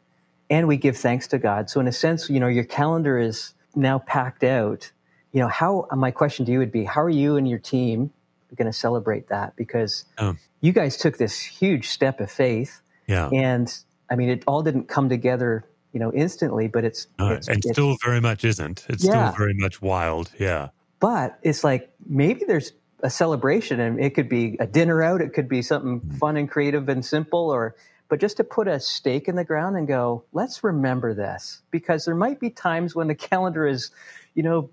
[0.49, 1.69] and we give thanks to God.
[1.69, 4.91] So in a sense, you know, your calendar is now packed out.
[5.31, 8.11] You know, how my question to you would be, how are you and your team
[8.55, 9.55] going to celebrate that?
[9.55, 10.35] Because oh.
[10.61, 13.71] you guys took this huge step of faith, yeah, and
[14.09, 17.71] I mean, it all didn't come together you know instantly but it's, it's and it's,
[17.71, 19.31] still very much isn't it's yeah.
[19.31, 20.69] still very much wild yeah
[20.99, 25.33] but it's like maybe there's a celebration and it could be a dinner out it
[25.33, 26.17] could be something mm-hmm.
[26.17, 27.75] fun and creative and simple or
[28.07, 32.05] but just to put a stake in the ground and go let's remember this because
[32.05, 33.91] there might be times when the calendar is
[34.35, 34.69] you know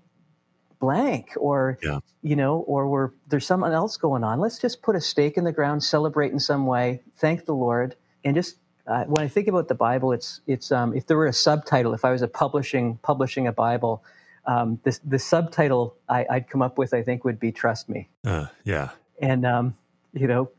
[0.79, 1.99] blank or yeah.
[2.21, 5.43] you know or we're there's something else going on let's just put a stake in
[5.43, 9.47] the ground celebrate in some way thank the lord and just uh, when I think
[9.47, 12.27] about the Bible, it's it's um, if there were a subtitle, if I was a
[12.27, 14.03] publishing publishing a Bible,
[14.45, 18.07] um, the the subtitle I, would come up with, I think, would be "Trust Me."
[18.25, 18.91] Uh, yeah.
[19.21, 19.75] And um,
[20.13, 20.49] you know,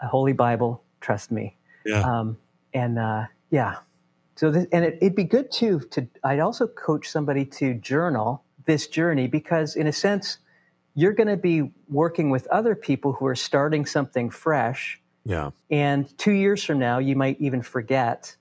[0.00, 1.56] a Holy Bible, trust me.
[1.86, 2.00] Yeah.
[2.00, 2.36] Um,
[2.74, 3.76] and uh, yeah.
[4.36, 8.44] So this, and it, it'd be good too to I'd also coach somebody to journal
[8.66, 10.38] this journey because in a sense
[10.94, 15.50] you're going to be working with other people who are starting something fresh yeah.
[15.70, 18.36] And two years from now, you might even forget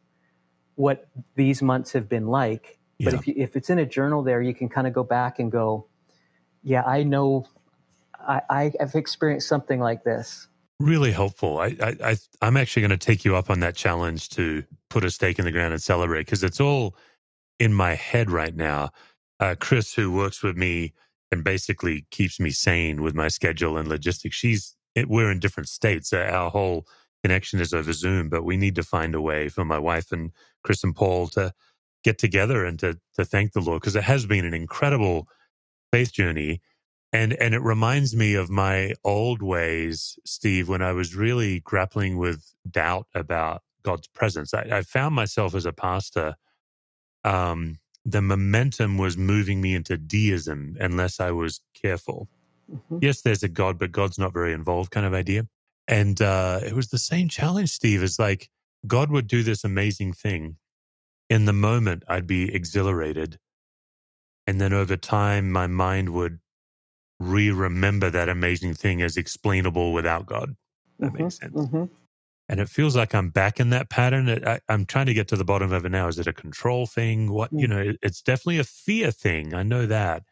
[0.76, 2.80] what these months have been like.
[3.00, 3.20] But yeah.
[3.20, 5.52] if, you, if it's in a journal there, you can kind of go back and
[5.52, 5.88] go,
[6.64, 7.46] yeah, I know
[8.20, 10.48] I, I have experienced something like this.
[10.80, 11.60] Really helpful.
[11.60, 15.04] I, I, I am actually going to take you up on that challenge to put
[15.04, 16.96] a stake in the ground and celebrate because it's all
[17.60, 18.92] in my head right now.
[19.40, 20.94] Uh, Chris, who works with me
[21.32, 25.70] and basically keeps me sane with my schedule and logistics, she's it, we're in different
[25.70, 26.14] states.
[26.14, 26.86] Uh, our whole
[27.24, 30.32] connection is over Zoom, but we need to find a way for my wife and
[30.64, 31.54] Chris and Paul to
[32.04, 35.28] get together and to to thank the Lord because it has been an incredible
[35.92, 36.62] faith journey.
[37.12, 42.18] And and it reminds me of my old ways, Steve, when I was really grappling
[42.18, 44.54] with doubt about God's presence.
[44.54, 46.36] I, I found myself as a pastor,
[47.24, 52.28] um, the momentum was moving me into deism unless I was careful.
[52.72, 53.00] Mm-hmm.
[53.02, 55.48] Yes, there's a God, but God's not very involved kind of idea.
[55.88, 58.04] And uh, it was the same challenge, Steve.
[58.04, 58.50] It's like
[58.86, 60.58] God would do this amazing thing.
[61.30, 63.40] In the moment, I'd be exhilarated.
[64.48, 66.40] And then over time, my mind would
[67.20, 70.56] re remember that amazing thing as explainable without God.
[71.00, 71.24] That mm-hmm.
[71.24, 71.54] makes sense.
[71.54, 71.86] Mm-hmm.
[72.50, 74.28] And it feels like I'm back in that pattern.
[74.46, 76.08] I, am trying to get to the bottom of it now.
[76.08, 77.32] Is it a control thing?
[77.32, 77.60] What, mm.
[77.62, 79.54] you know, it, it's definitely a fear thing.
[79.54, 80.24] I know that.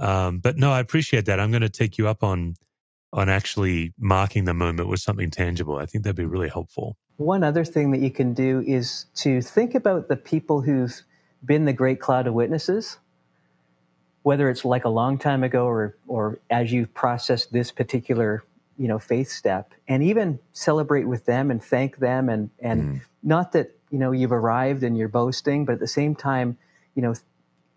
[0.00, 1.38] Um, but no, I appreciate that.
[1.38, 2.56] I'm going to take you up on
[3.12, 5.76] on actually marking the moment with something tangible.
[5.76, 6.96] I think that'd be really helpful.
[7.16, 11.02] One other thing that you can do is to think about the people who've
[11.44, 12.98] been the great cloud of witnesses,
[14.22, 18.44] whether it's like a long time ago or or as you process this particular
[18.78, 23.00] you know faith step, and even celebrate with them and thank them, and and mm.
[23.22, 26.56] not that you know you've arrived and you're boasting, but at the same time,
[26.94, 27.14] you know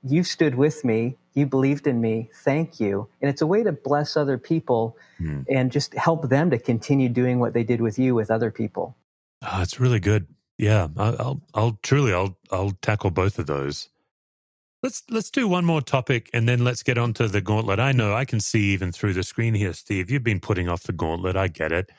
[0.03, 3.07] you stood with me you believed in me thank you.
[3.21, 5.45] And it's a way to bless other people mm.
[5.49, 8.95] and just help them to continue doing what they did with you with other people.
[9.41, 10.27] Oh, it's really good.
[10.57, 13.89] Yeah I'll, I'll, I'll truly i'll i'll tackle both of those.
[14.83, 17.79] Let's let's do one more topic and then let's get on to the gauntlet.
[17.79, 20.83] I know i can see even through the screen here steve you've been putting off
[20.83, 21.35] the gauntlet.
[21.35, 21.91] I get it.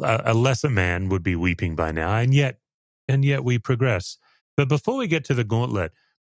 [0.00, 2.60] A, a lesser man would be weeping by now and yet
[3.08, 4.18] and yet we progress.
[4.56, 5.92] But before we get to the gauntlet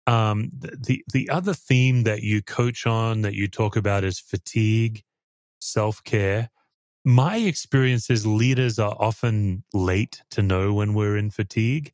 [0.08, 5.04] um, the the other theme that you coach on that you talk about is fatigue,
[5.60, 6.50] self care.
[7.06, 11.94] My experience is leaders are often late to know when we're in fatigue.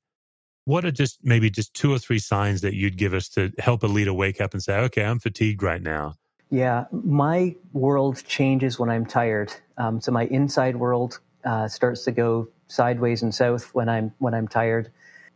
[0.65, 3.83] What are just maybe just two or three signs that you'd give us to help
[3.83, 6.15] a leader wake up and say, "Okay, I'm fatigued right now."
[6.51, 9.53] Yeah, my world changes when I'm tired.
[9.77, 14.35] Um, so my inside world uh, starts to go sideways and south when I'm when
[14.35, 14.91] I'm tired.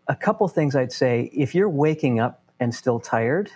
[0.07, 3.52] A couple things I'd say: if you're waking up and still tired,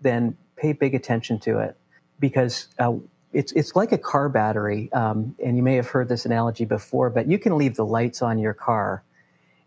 [0.00, 1.76] then pay big attention to it
[2.18, 2.92] because uh,
[3.32, 4.92] it's it's like a car battery.
[4.92, 8.22] Um, and you may have heard this analogy before, but you can leave the lights
[8.22, 9.02] on your car,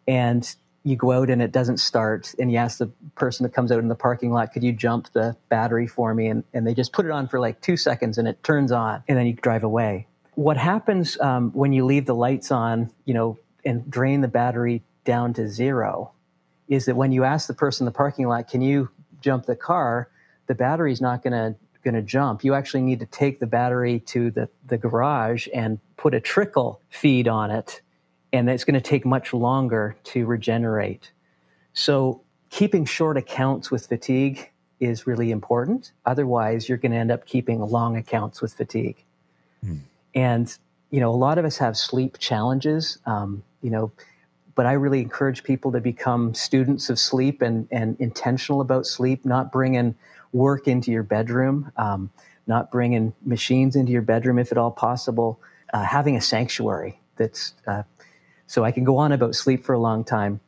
[0.07, 3.71] and you go out and it doesn't start, and you ask the person that comes
[3.71, 6.73] out in the parking lot, "Could you jump the battery for me?" And and they
[6.73, 9.33] just put it on for like two seconds, and it turns on, and then you
[9.33, 10.07] drive away.
[10.35, 14.83] What happens um, when you leave the lights on, you know, and drain the battery
[15.05, 16.11] down to zero?
[16.67, 18.89] Is that when you ask the person in the parking lot, can you
[19.21, 20.09] jump the car?
[20.47, 22.43] The battery's not going to going to jump.
[22.43, 26.81] You actually need to take the battery to the, the garage and put a trickle
[26.89, 27.81] feed on it.
[28.31, 31.11] And it's going to take much longer to regenerate.
[31.73, 34.49] So keeping short accounts with fatigue
[34.79, 35.91] is really important.
[36.05, 39.03] Otherwise, you're going to end up keeping long accounts with fatigue.
[39.63, 39.77] Hmm.
[40.15, 40.57] And,
[40.89, 43.91] you know, a lot of us have sleep challenges, um, you know,
[44.55, 49.25] but I really encourage people to become students of sleep and, and intentional about sleep,
[49.25, 49.95] not bringing
[50.31, 52.11] work into your bedroom, um,
[52.45, 55.39] not bringing machines into your bedroom if at all possible,
[55.73, 57.83] uh, having a sanctuary that's uh,
[58.47, 60.39] so I can go on about sleep for a long time.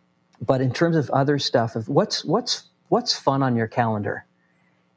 [0.42, 4.26] But in terms of other stuff, of what's what's what's fun on your calendar?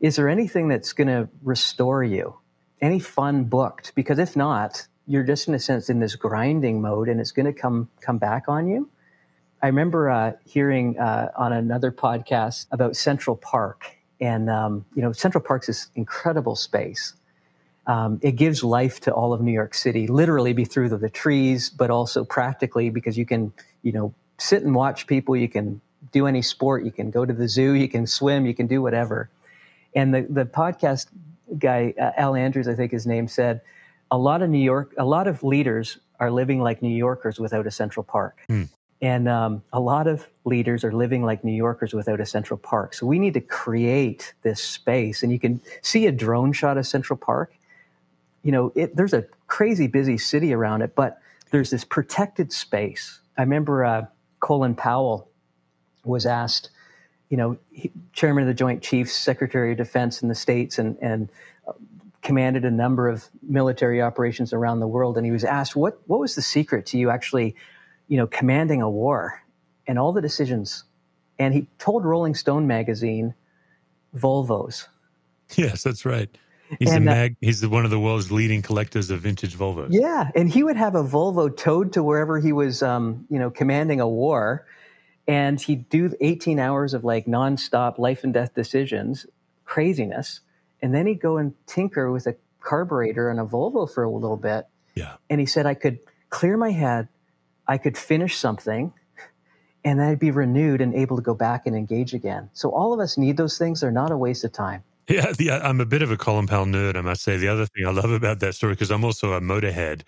[0.00, 2.36] Is there anything that's going to restore you?
[2.80, 3.94] Any fun booked?
[3.94, 7.46] Because if not, you're just in a sense in this grinding mode, and it's going
[7.46, 8.90] to come come back on you.
[9.62, 15.12] I remember uh, hearing uh, on another podcast about Central Park, and um, you know,
[15.12, 17.14] Central Park's this incredible space.
[17.86, 21.08] Um, it gives life to all of New York City, literally be through the, the
[21.08, 25.34] trees, but also practically because you can, you know, sit and watch people.
[25.34, 25.80] You can
[26.12, 26.84] do any sport.
[26.84, 27.72] You can go to the zoo.
[27.72, 28.44] You can swim.
[28.46, 29.30] You can do whatever.
[29.94, 31.06] And the the podcast
[31.58, 33.62] guy, uh, Al Andrews, I think his name said,
[34.10, 37.66] a lot of New York, a lot of leaders are living like New Yorkers without
[37.66, 38.38] a Central Park.
[38.48, 38.68] Mm.
[39.00, 42.94] And um, a lot of leaders are living like New Yorkers without a Central Park.
[42.94, 45.22] So we need to create this space.
[45.22, 47.54] And you can see a drone shot of Central Park.
[48.42, 53.20] You know, it, there's a crazy busy city around it, but there's this protected space.
[53.36, 54.06] I remember uh,
[54.40, 55.28] Colin Powell
[56.04, 56.70] was asked,
[57.28, 60.96] you know, he, chairman of the Joint Chiefs, Secretary of Defense in the States, and,
[61.00, 61.28] and
[61.68, 61.72] uh,
[62.22, 65.16] commanded a number of military operations around the world.
[65.16, 67.54] And he was asked, what, what was the secret to you actually
[68.08, 69.42] you know, commanding a war
[69.86, 70.84] and all the decisions.
[71.38, 73.34] And he told Rolling Stone magazine,
[74.16, 74.86] Volvos.
[75.56, 76.28] Yes, that's right.
[76.78, 79.88] He's and, mag, he's one of the world's leading collectors of vintage Volvos.
[79.90, 83.50] Yeah, and he would have a Volvo towed to wherever he was, um, you know,
[83.50, 84.66] commanding a war,
[85.26, 89.26] and he'd do 18 hours of like nonstop life and death decisions,
[89.64, 90.40] craziness,
[90.82, 94.36] and then he'd go and tinker with a carburetor on a Volvo for a little
[94.36, 94.66] bit.
[94.94, 97.08] Yeah, and he said I could clear my head,
[97.68, 98.92] I could finish something
[99.84, 102.50] and then I'd be renewed and able to go back and engage again.
[102.52, 103.80] So all of us need those things.
[103.80, 104.82] They're not a waste of time.
[105.08, 107.36] Yeah, the, I'm a bit of a Colin Powell nerd, I must say.
[107.36, 110.02] The other thing I love about that story, because I'm also a motorhead,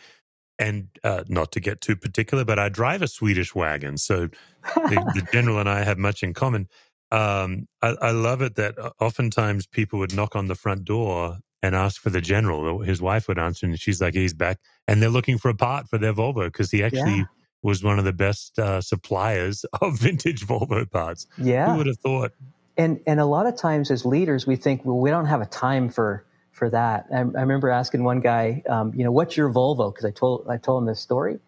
[0.58, 3.96] and uh, not to get too particular, but I drive a Swedish wagon.
[3.96, 4.28] So
[4.74, 6.68] the, the general and I have much in common.
[7.10, 11.38] Um, I, I, love it that uh, oftentimes people would knock on the front door
[11.60, 12.80] and ask for the general.
[12.82, 14.58] His wife would answer, and she's like, he's back.
[14.86, 17.16] And they're looking for a part for their Volvo because he actually.
[17.20, 17.24] Yeah
[17.62, 21.26] was one of the best uh, suppliers of vintage Volvo parts.
[21.38, 22.32] Yeah, who would have thought?
[22.76, 25.46] And and a lot of times as leaders, we think, well, we don't have a
[25.46, 27.06] time for for that.
[27.12, 29.92] I, I remember asking one guy, um, you know, what's your Volvo?
[29.92, 31.38] Because I told I told him this story,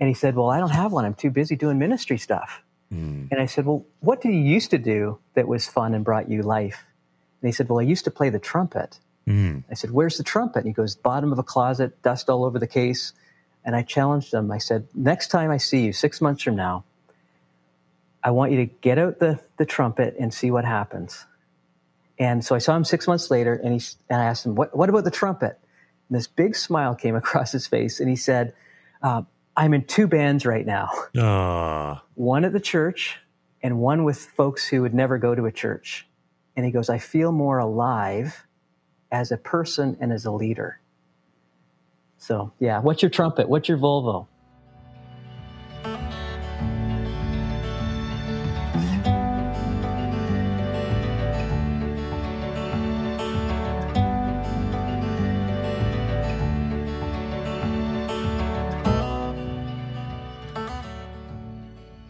[0.00, 1.04] and he said, well, I don't have one.
[1.04, 2.62] I'm too busy doing ministry stuff.
[2.92, 3.28] Mm.
[3.30, 6.30] And I said, well, what did you used to do that was fun and brought
[6.30, 6.84] you life?
[7.42, 9.00] And he said, well, I used to play the trumpet.
[9.28, 9.64] Mm.
[9.70, 10.60] I said, where's the trumpet?
[10.60, 13.12] And he goes, bottom of a closet, dust all over the case.
[13.66, 14.50] And I challenged them.
[14.50, 16.84] I said, next time I see you, six months from now,
[18.22, 21.26] I want you to get out the, the trumpet and see what happens.
[22.18, 24.74] And so I saw him six months later, and, he, and I asked him, what,
[24.74, 25.58] what about the trumpet?
[26.08, 28.54] And this big smile came across his face, and he said,
[29.02, 29.22] uh,
[29.56, 30.90] I'm in two bands right now.
[31.14, 32.00] Aww.
[32.14, 33.18] One at the church
[33.62, 36.06] and one with folks who would never go to a church.
[36.56, 38.46] And he goes, I feel more alive
[39.10, 40.80] as a person and as a leader.
[42.18, 43.48] So, yeah, what's your trumpet?
[43.48, 44.26] What's your Volvo?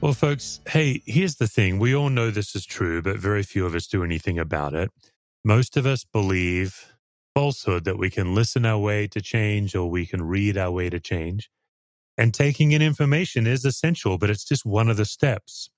[0.06, 1.80] Well, folks, hey, here's the thing.
[1.80, 4.92] We all know this is true, but very few of us do anything about it.
[5.44, 6.95] Most of us believe
[7.36, 10.88] falsehood that we can listen our way to change or we can read our way
[10.88, 11.50] to change.
[12.16, 15.68] And taking in information is essential, but it's just one of the steps.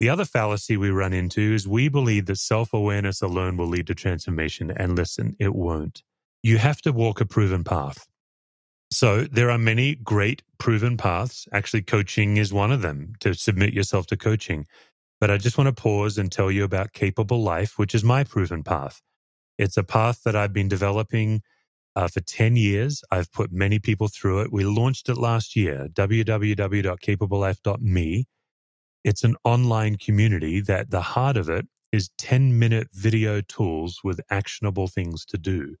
[0.00, 3.86] The other fallacy we run into is we believe that self awareness alone will lead
[3.86, 4.70] to transformation.
[4.70, 6.02] And listen, it won't.
[6.42, 8.06] You have to walk a proven path.
[8.92, 11.48] So there are many great proven paths.
[11.54, 14.66] Actually, coaching is one of them to submit yourself to coaching.
[15.22, 18.24] But I just want to pause and tell you about Capable Life, which is my
[18.24, 19.00] proven path.
[19.60, 21.42] It's a path that I've been developing
[21.94, 23.02] uh, for 10 years.
[23.10, 24.50] I've put many people through it.
[24.50, 28.24] We launched it last year, www.capablelife.me.
[29.04, 34.18] It's an online community that the heart of it is 10 minute video tools with
[34.30, 35.76] actionable things to do.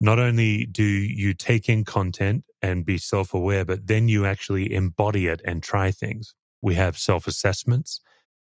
[0.00, 4.72] Not only do you take in content and be self aware, but then you actually
[4.72, 6.32] embody it and try things.
[6.62, 8.00] We have self assessments.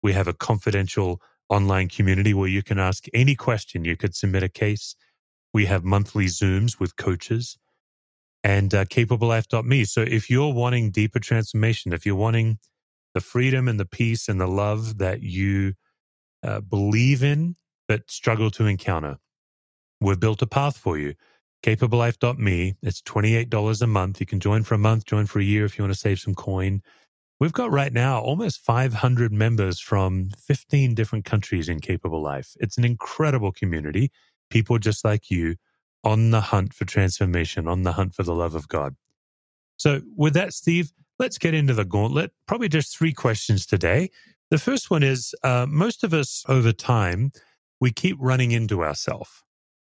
[0.02, 1.22] We have a confidential
[1.52, 3.86] online community where you can ask any question.
[3.86, 4.95] You could submit a case.
[5.54, 7.58] We have monthly Zooms with coaches
[8.43, 9.86] and uh, capablelife.me.
[9.86, 12.58] So if you're wanting deeper transformation, if you're wanting
[13.14, 15.74] the freedom and the peace and the love that you
[16.43, 17.56] uh, believe in
[17.88, 19.18] but struggle to encounter,
[19.99, 21.16] we've built a path for you.
[21.64, 22.76] Capablelife.me.
[22.82, 24.20] It's $28 a month.
[24.20, 26.20] You can join for a month, join for a year if you want to save
[26.20, 26.82] some coin.
[27.42, 32.56] We've got right now almost 500 members from 15 different countries in Capable Life.
[32.60, 34.12] It's an incredible community.
[34.52, 35.56] People just like you
[36.04, 38.96] on the hunt for transformation, on the hunt for the love of God.
[39.78, 42.32] So, with that, Steve, let's get into the gauntlet.
[42.46, 44.12] Probably just three questions today.
[44.52, 47.32] The first one is uh, most of us over time,
[47.80, 49.32] we keep running into ourselves.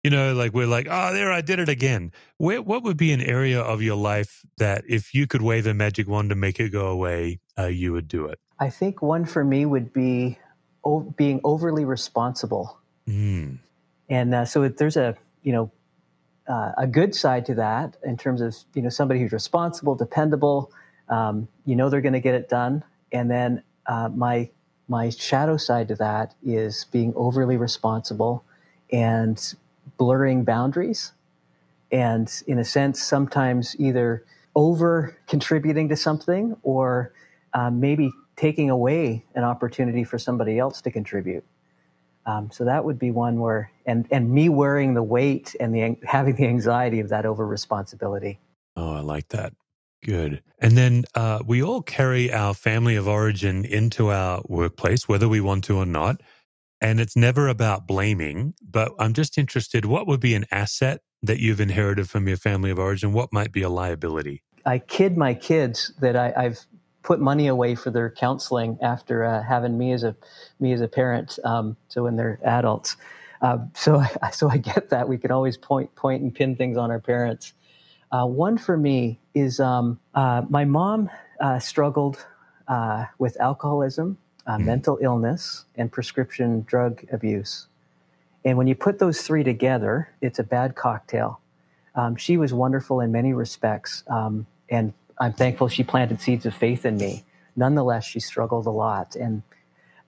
[0.07, 2.13] You know, like we're like, oh, there, I did it again.
[2.37, 5.75] Where, what would be an area of your life that if you could wave a
[5.75, 8.39] magic wand to make it go away, uh, you would do it?
[8.61, 10.39] I think one for me would be
[10.85, 12.79] o- being overly responsible.
[13.09, 13.59] Mm.
[14.09, 15.73] And uh, so there's a, you know,
[16.47, 20.71] uh, a good side to that in terms of you know somebody who's responsible, dependable.
[21.09, 22.85] Um, you know they're going to get it done.
[23.11, 24.51] And then uh, my
[24.87, 28.45] my shadow side to that is being overly responsible
[28.93, 29.57] and
[29.99, 31.12] blurring boundaries,
[31.91, 34.24] and in a sense, sometimes either
[34.55, 37.12] over contributing to something or
[37.53, 41.45] uh, maybe taking away an opportunity for somebody else to contribute.
[42.26, 45.97] Um, so that would be one where, and and me wearing the weight and the
[46.05, 48.41] having the anxiety of that over responsibility.
[48.74, 49.53] Oh, I like that.
[50.05, 50.43] Good.
[50.59, 55.41] And then uh, we all carry our family of origin into our workplace, whether we
[55.41, 56.20] want to or not.
[56.81, 61.41] And it's never about blaming, but I'm just interested what would be an asset that
[61.41, 63.12] you've inherited from your family of origin?
[63.12, 64.43] What might be a liability?
[64.64, 66.61] I kid my kids that I, have
[67.03, 70.16] put money away for their counseling after uh, having me as a
[70.59, 71.39] me as a parent.
[71.45, 72.97] Um, so when they're adults,
[73.43, 76.77] uh, so I, so I get that we can always point point and pin things
[76.77, 77.53] on our parents.
[78.11, 81.11] Uh, one for me is um, uh, my mom
[81.41, 82.24] uh, struggled
[82.68, 84.18] uh, with alcoholism,
[84.53, 84.65] mm.
[84.65, 87.67] mental illness, and prescription drug abuse.
[88.45, 91.41] And when you put those three together, it's a bad cocktail.
[91.95, 96.55] Um, she was wonderful in many respects, um, and I'm thankful she planted seeds of
[96.55, 97.25] faith in me.
[97.57, 99.17] Nonetheless, she struggled a lot.
[99.17, 99.43] And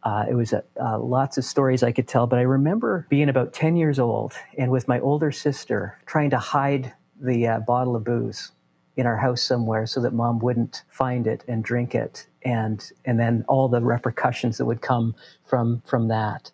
[0.03, 3.53] uh, it was uh, lots of stories I could tell, but I remember being about
[3.53, 8.05] 10 years old and with my older sister trying to hide the uh, bottle of
[8.05, 8.53] booze
[8.97, 13.19] in our house somewhere so that mom wouldn't find it and drink it and and
[13.19, 15.15] then all the repercussions that would come
[15.45, 16.51] from from that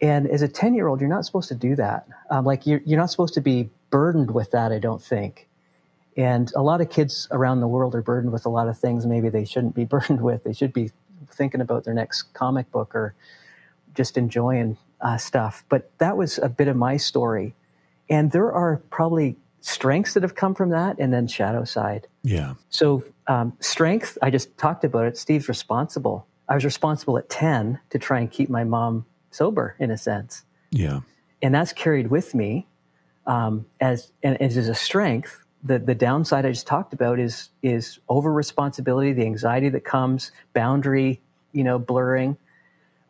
[0.00, 2.80] and as a 10 year old you're not supposed to do that um, like you're,
[2.84, 5.48] you're not supposed to be burdened with that i don't think
[6.16, 9.06] and a lot of kids around the world are burdened with a lot of things
[9.06, 10.44] maybe they shouldn't be burdened with.
[10.44, 10.90] They should be
[11.30, 13.14] thinking about their next comic book or
[13.94, 15.64] just enjoying uh, stuff.
[15.68, 17.54] But that was a bit of my story.
[18.08, 22.08] And there are probably strengths that have come from that and then shadow side.
[22.22, 22.54] Yeah.
[22.68, 25.16] So, um, strength, I just talked about it.
[25.16, 26.26] Steve's responsible.
[26.48, 30.44] I was responsible at 10 to try and keep my mom sober in a sense.
[30.70, 31.00] Yeah.
[31.40, 32.66] And that's carried with me
[33.26, 37.98] um, as, and as a strength the, the downside I just talked about is is
[38.08, 41.20] over responsibility, the anxiety that comes, boundary,
[41.52, 42.36] you know, blurring.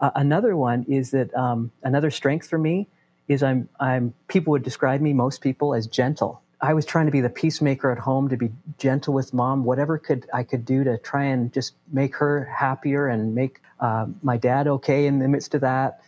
[0.01, 2.89] Uh, another one is that um, another strength for me
[3.29, 6.42] is I'm I'm people would describe me most people as gentle.
[6.63, 9.99] I was trying to be the peacemaker at home, to be gentle with mom, whatever
[9.99, 14.37] could I could do to try and just make her happier and make uh, my
[14.37, 16.01] dad okay in the midst of that.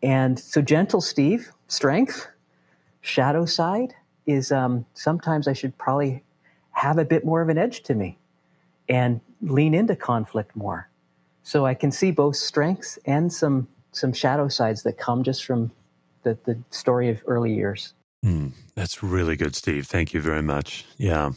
[0.00, 2.28] And so gentle, Steve, strength,
[3.00, 3.92] shadow side
[4.24, 6.22] is um, sometimes I should probably
[6.70, 8.18] have a bit more of an edge to me
[8.88, 10.88] and lean into conflict more.
[11.42, 15.70] So I can see both strengths and some some shadow sides that come just from
[16.22, 17.92] the, the story of early years.
[18.24, 19.86] Mm, that's really good, Steve.
[19.86, 20.84] Thank you very much.
[20.96, 21.32] Yeah.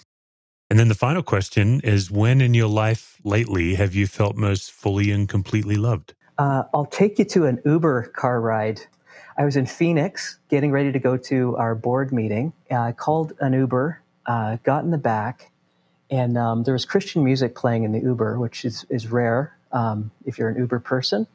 [0.70, 4.72] And then the final question is when in your life lately have you felt most
[4.72, 6.14] fully and completely loved?
[6.38, 8.82] Uh, I'll take you to an Uber car ride
[9.38, 12.54] I was in Phoenix getting ready to go to our board meeting.
[12.72, 15.52] I called an Uber, uh, got in the back,
[16.10, 20.12] and um, there was Christian music playing in the Uber, which is, is rare um,
[20.26, 21.28] if you're an Uber person.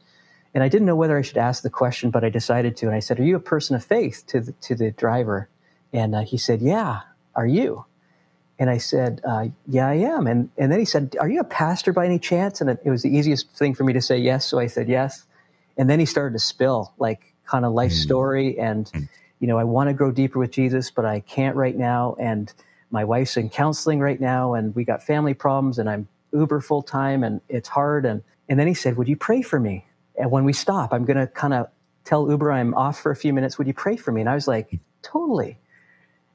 [0.53, 2.87] And I didn't know whether I should ask the question, but I decided to.
[2.87, 5.49] And I said, Are you a person of faith to the, to the driver?
[5.93, 7.01] And uh, he said, Yeah,
[7.35, 7.85] are you?
[8.59, 10.27] And I said, uh, Yeah, I am.
[10.27, 12.59] And, and then he said, Are you a pastor by any chance?
[12.61, 14.45] And it, it was the easiest thing for me to say yes.
[14.45, 15.25] So I said, Yes.
[15.77, 18.03] And then he started to spill like kind of life mm.
[18.03, 18.59] story.
[18.59, 19.09] And, mm.
[19.39, 22.15] you know, I want to grow deeper with Jesus, but I can't right now.
[22.19, 22.53] And
[22.91, 26.81] my wife's in counseling right now, and we got family problems, and I'm Uber full
[26.81, 28.05] time, and it's hard.
[28.05, 29.85] And, and then he said, Would you pray for me?
[30.17, 31.67] And when we stop, I'm going to kind of
[32.03, 33.57] tell Uber I'm off for a few minutes.
[33.57, 34.21] Would you pray for me?
[34.21, 35.57] And I was like, totally.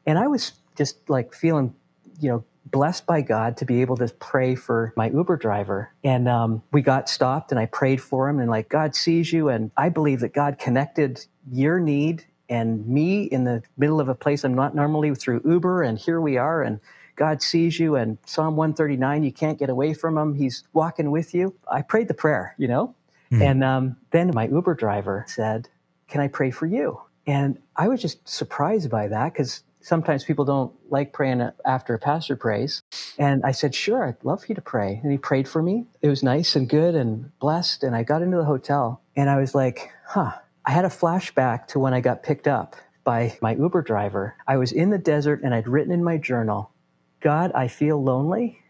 [0.07, 1.75] And I was just like feeling,
[2.21, 5.93] you know, blessed by God to be able to pray for my Uber driver.
[6.03, 9.49] And um, we got stopped and I prayed for him and like, God sees you.
[9.49, 14.15] And I believe that God connected your need and me in the middle of a
[14.15, 15.83] place I'm not normally through Uber.
[15.83, 16.63] And here we are.
[16.63, 16.81] And
[17.15, 17.97] God sees you.
[17.97, 20.35] And Psalm 139, you can't get away from him.
[20.35, 21.55] He's walking with you.
[21.71, 22.95] I prayed the prayer, you know?
[23.37, 23.51] Mm.
[23.51, 25.69] And um, then my Uber driver said,
[26.09, 27.01] Can I pray for you?
[27.27, 31.99] And I was just surprised by that because sometimes people don't like praying after a
[31.99, 32.83] pastor prays.
[33.19, 35.01] And I said, Sure, I'd love for you to pray.
[35.03, 35.87] And he prayed for me.
[36.03, 37.83] It was nice and good and blessed.
[37.83, 40.33] And I got into the hotel and I was like, Huh.
[40.65, 42.75] I had a flashback to when I got picked up
[43.05, 44.35] by my Uber driver.
[44.49, 46.73] I was in the desert and I'd written in my journal,
[47.21, 48.61] God, I feel lonely.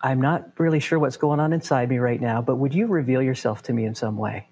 [0.00, 3.22] I'm not really sure what's going on inside me right now, but would you reveal
[3.22, 4.48] yourself to me in some way?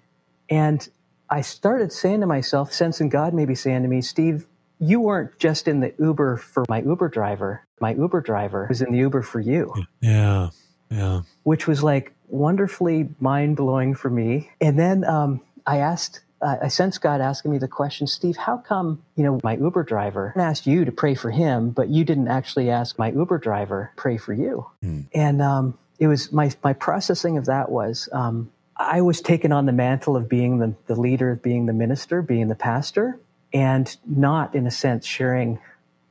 [0.49, 0.87] And
[1.29, 4.45] I started saying to myself, sensing God maybe saying to me, Steve,
[4.79, 7.65] you weren't just in the Uber for my Uber driver.
[7.79, 9.73] My Uber driver was in the Uber for you.
[10.01, 10.49] Yeah.
[10.89, 11.21] Yeah.
[11.43, 14.49] Which was like wonderfully mind blowing for me.
[14.61, 19.01] And then um, I asked, I sense God asking me the question, Steve, how come,
[19.15, 22.69] you know, my Uber driver asked you to pray for him, but you didn't actually
[22.69, 24.65] ask my Uber driver pray for you?
[24.83, 25.05] Mm.
[25.15, 29.65] And um, it was my, my processing of that was um, I was taken on
[29.65, 33.19] the mantle of being the, the leader, being the minister, being the pastor
[33.51, 35.59] and not, in a sense, sharing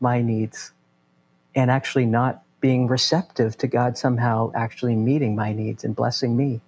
[0.01, 0.73] my needs
[1.55, 6.61] and actually not being receptive to God somehow actually meeting my needs and blessing me.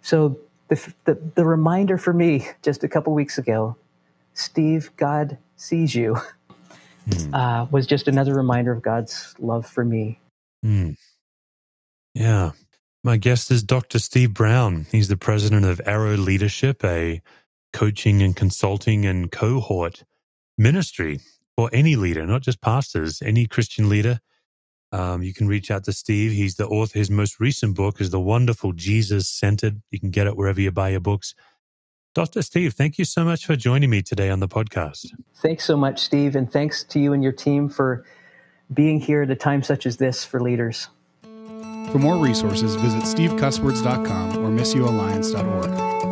[0.00, 0.38] So
[0.68, 3.76] the, the, the reminder for me just a couple weeks ago,
[4.34, 6.16] Steve, God sees you,
[7.08, 7.34] mm.
[7.34, 10.20] uh, was just another reminder of God's love for me.
[10.64, 10.96] Mm.
[12.14, 12.52] Yeah.
[13.02, 13.98] My guest is Dr.
[13.98, 14.86] Steve Brown.
[14.90, 17.20] He's the president of Arrow Leadership, a
[17.72, 20.04] coaching and consulting and cohort
[20.56, 21.20] ministry
[21.56, 24.20] for any leader, not just pastors, any Christian leader.
[24.94, 26.30] Um, you can reach out to Steve.
[26.30, 26.96] He's the author.
[26.96, 29.82] His most recent book is The Wonderful Jesus Centered.
[29.90, 31.34] You can get it wherever you buy your books.
[32.14, 32.42] Dr.
[32.42, 35.08] Steve, thank you so much for joining me today on the podcast.
[35.42, 36.36] Thanks so much, Steve.
[36.36, 38.04] And thanks to you and your team for
[38.72, 40.86] being here at a time such as this for leaders.
[41.90, 46.03] For more resources, visit stevecusswords.com or missioalliance.org.